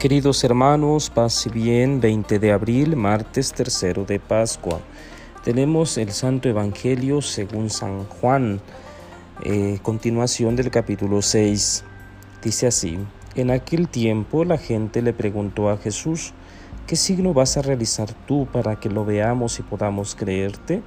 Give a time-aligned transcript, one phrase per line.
[0.00, 4.80] Queridos hermanos, paz y bien, 20 de abril, martes tercero de Pascua.
[5.44, 8.62] Tenemos el Santo Evangelio según San Juan,
[9.44, 11.84] eh, continuación del capítulo 6.
[12.42, 12.98] Dice así,
[13.34, 16.32] en aquel tiempo la gente le preguntó a Jesús,
[16.86, 20.80] ¿qué signo vas a realizar tú para que lo veamos y podamos creerte?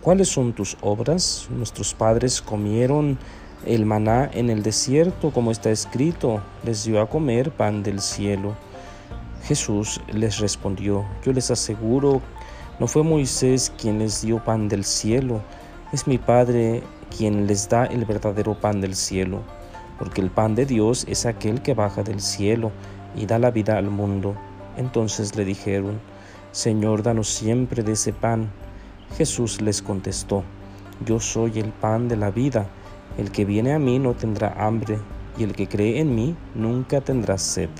[0.00, 1.48] ¿Cuáles son tus obras?
[1.50, 3.18] Nuestros padres comieron
[3.66, 8.54] el maná en el desierto, como está escrito, les dio a comer pan del cielo.
[9.44, 12.20] Jesús les respondió, yo les aseguro,
[12.78, 15.42] no fue Moisés quien les dio pan del cielo,
[15.92, 16.82] es mi Padre
[17.16, 19.42] quien les da el verdadero pan del cielo,
[19.98, 22.72] porque el pan de Dios es aquel que baja del cielo
[23.14, 24.34] y da la vida al mundo.
[24.76, 26.00] Entonces le dijeron,
[26.52, 28.50] Señor, danos siempre de ese pan.
[29.16, 30.44] Jesús les contestó,
[31.04, 32.66] yo soy el pan de la vida.
[33.18, 34.98] El que viene a mí no tendrá hambre,
[35.36, 37.70] y el que cree en mí nunca tendrá sed.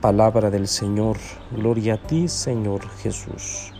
[0.00, 1.16] Palabra del Señor,
[1.50, 3.72] gloria a ti, Señor Jesús.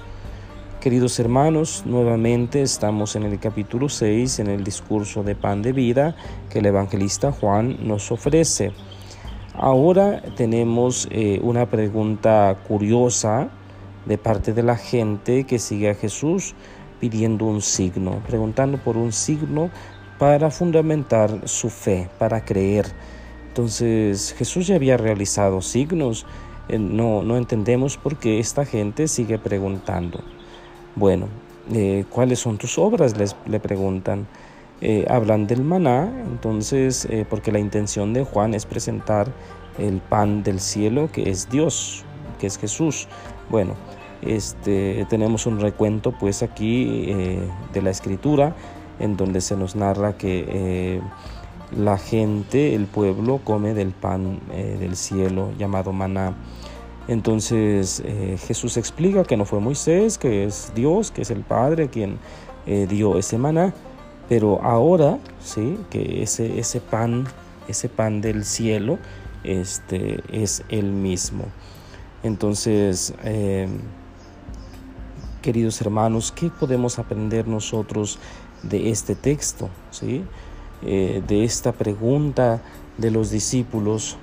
[0.80, 6.16] Queridos hermanos, nuevamente estamos en el capítulo 6, en el discurso de pan de vida
[6.50, 8.72] que el evangelista Juan nos ofrece.
[9.54, 13.48] Ahora tenemos eh, una pregunta curiosa
[14.06, 16.54] de parte de la gente que sigue a Jesús
[17.00, 19.70] pidiendo un signo, preguntando por un signo
[20.19, 22.86] para fundamentar su fe, para creer.
[23.48, 26.27] Entonces Jesús ya había realizado signos,
[26.69, 30.20] eh, no, no entendemos por qué esta gente sigue preguntando.
[30.94, 31.28] Bueno,
[31.72, 33.17] eh, ¿cuáles son tus obras?
[33.17, 34.27] Les, le preguntan.
[34.83, 39.27] Eh, hablan del maná, entonces, porque la intención de Juan es presentar
[39.78, 42.05] el pan del cielo, que es Dios,
[42.39, 43.09] que es Jesús.
[43.48, 43.75] Bueno,
[44.20, 47.06] este, tenemos un recuento pues aquí
[47.72, 48.55] de la escritura
[48.98, 51.00] en donde se nos narra que eh,
[51.77, 56.34] la gente, el pueblo, come del pan eh, del cielo llamado maná.
[57.08, 61.88] Entonces eh, Jesús explica que no fue Moisés, que es Dios, que es el Padre
[61.88, 62.19] quien
[62.88, 63.72] dio ese maná,
[64.28, 67.25] pero ahora, sí, que ese, ese pan,
[67.69, 68.99] ese pan del cielo,
[69.44, 71.44] este, es el mismo.
[72.25, 73.15] Entonces,
[75.43, 78.19] queridos hermanos, ¿qué podemos aprender nosotros
[78.69, 80.25] de este texto, ¿sí?
[80.82, 82.60] Eh, de esta pregunta
[82.99, 84.16] de los discípulos,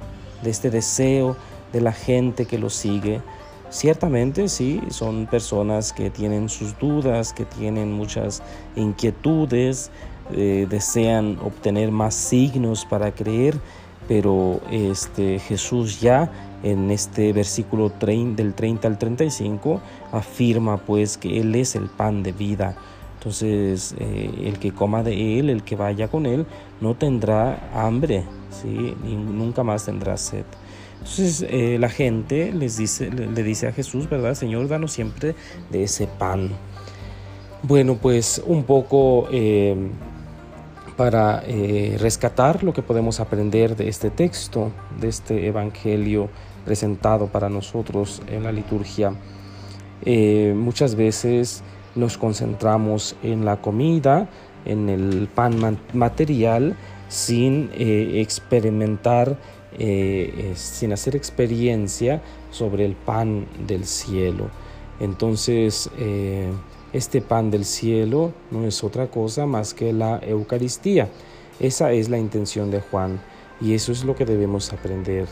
[0.44, 1.36] de este deseo
[1.72, 3.22] de la gente que lo sigue.
[3.70, 8.44] Ciertamente sí, son personas que tienen sus dudas, que tienen muchas
[8.76, 9.90] inquietudes,
[10.32, 13.59] eh, desean obtener más signos para creer,
[14.08, 21.56] pero este, Jesús ya en este versículo del 30 al 35 afirma pues que Él
[21.56, 22.78] es el pan de vida
[23.23, 26.45] entonces, eh, el que coma de él, el que vaya con él,
[26.81, 28.97] no tendrá hambre, ¿sí?
[29.06, 30.44] Nunca más tendrá sed.
[30.95, 34.34] Entonces, eh, la gente les dice, le, dice a Jesús, ¿verdad?
[34.34, 35.35] Señor, danos siempre
[35.72, 36.50] de ese pan.
[37.61, 39.73] Bueno, pues un poco eh,
[40.97, 41.44] para
[41.97, 44.69] rescatar lo que podemos aprender de este texto,
[45.00, 46.28] de este evangelio
[46.66, 49.13] presentado para nosotros en la liturgia.
[50.55, 51.63] muchas veces
[51.96, 54.30] nos concentramos en la comida,
[54.66, 56.76] en el pan material,
[57.08, 59.38] sin eh, experimentar,
[59.78, 62.22] eh, sin hacer experiencia
[62.52, 64.50] sobre el pan del cielo.
[65.00, 66.52] Entonces, eh,
[66.94, 71.09] este pan del cielo no es otra cosa más que la Eucaristía.
[71.59, 73.20] Esa es la intención de Juan
[73.59, 75.28] y eso es lo que debemos aprender.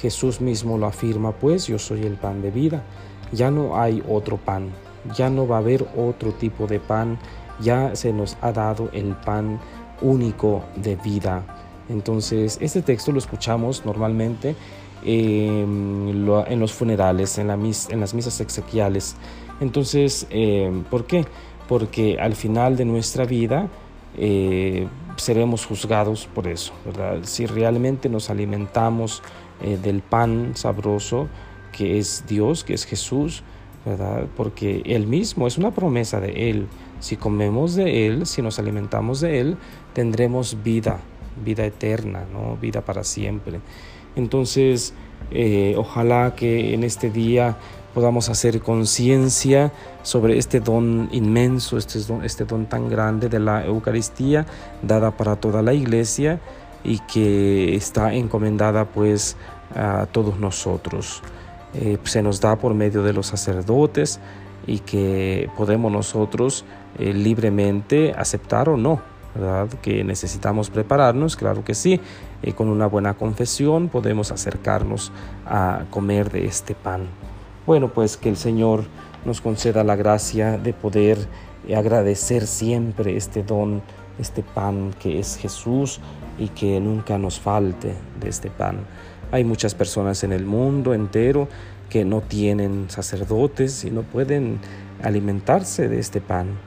[0.00, 2.84] Jesús mismo lo afirma, pues yo soy el pan de vida.
[3.32, 4.70] Ya no hay otro pan,
[5.14, 7.18] ya no va a haber otro tipo de pan,
[7.60, 9.60] ya se nos ha dado el pan
[10.00, 11.44] único de vida.
[11.88, 14.56] Entonces, este texto lo escuchamos normalmente
[15.04, 19.16] em, en los funerales, en, las misas exequiales.
[19.60, 21.26] Entonces, em, ¿por qué?
[21.68, 23.68] Porque al final de nuestra vida
[24.16, 24.86] eh,
[25.16, 27.18] seremos juzgados por eso, ¿verdad?
[27.22, 29.22] Si realmente nos alimentamos
[29.60, 31.28] eh, del pan sabroso
[31.72, 33.42] que es Dios, que es Jesús,
[33.84, 34.26] ¿verdad?
[34.36, 36.66] Porque Él mismo es una promesa de Él.
[37.00, 39.56] Si comemos de Él, si nos alimentamos de Él,
[39.92, 41.00] tendremos vida,
[41.44, 42.56] vida eterna, ¿no?
[42.56, 43.60] Vida para siempre.
[44.16, 44.94] Entonces,
[45.30, 47.56] eh, ojalá que en este día
[47.94, 49.72] podamos hacer conciencia
[50.02, 54.46] sobre este don inmenso, este don, este don tan grande de la Eucaristía,
[54.82, 56.40] dada para toda la iglesia
[56.82, 59.36] y que está encomendada pues
[59.74, 61.22] a todos nosotros.
[61.74, 64.20] Eh, se nos da por medio de los sacerdotes
[64.66, 66.64] y que podemos nosotros
[66.98, 69.00] eh, libremente aceptar o no,
[69.34, 69.68] ¿verdad?
[69.82, 72.00] Que necesitamos prepararnos, claro que sí.
[72.42, 75.10] Eh, con una buena confesión podemos acercarnos
[75.46, 77.02] a comer de este pan.
[77.66, 78.84] Bueno, pues que el Señor
[79.24, 81.18] nos conceda la gracia de poder
[81.74, 83.82] agradecer siempre este don,
[84.18, 86.00] este pan que es Jesús
[86.38, 88.78] y que nunca nos falte de este pan.
[89.32, 91.48] Hay muchas personas en el mundo entero
[91.88, 94.58] que no tienen sacerdotes y no pueden
[95.02, 96.58] alimentarse de este pan.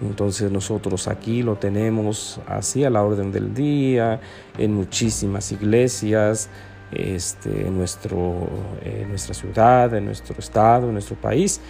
[0.00, 4.20] Entonces nosotros aquí lo tenemos así a la orden del día,
[4.58, 6.50] en muchísimas iglesias,
[6.92, 8.48] este, en, nuestro,
[8.84, 11.60] en nuestra ciudad, en nuestro estado, en nuestro país,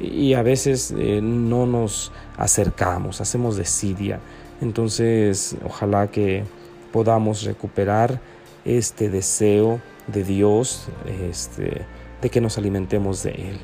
[0.00, 4.18] y a veces eh, no nos acercamos, hacemos desidia.
[4.60, 6.44] Entonces ojalá que
[6.92, 8.20] podamos recuperar
[8.66, 10.88] este deseo de Dios,
[11.22, 11.86] este,
[12.20, 13.58] de que nos alimentemos de Él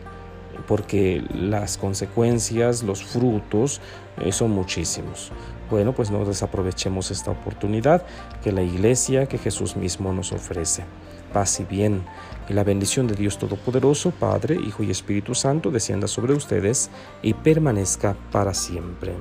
[0.66, 3.81] porque las consecuencias, los frutos
[4.19, 5.32] eh, son muchísimos.
[5.70, 8.04] Bueno, pues no desaprovechemos esta oportunidad
[8.43, 10.84] que la iglesia, que Jesús mismo nos ofrece.
[11.32, 12.05] Paz y bien,
[12.48, 16.90] y la bendición de Dios Todopoderoso, Padre, Hijo y Espíritu Santo, descienda sobre ustedes
[17.22, 19.14] y permanezca para siempre.